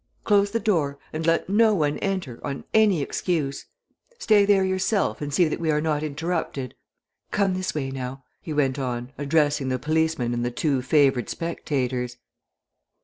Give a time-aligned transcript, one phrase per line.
[0.23, 3.67] Close the door and let no one enter on any excuse.
[4.17, 6.73] Stay there yourself and see that we are not interrupted.
[7.29, 12.17] Come this way now," he went on, addressing the policemen and the two favoured spectators.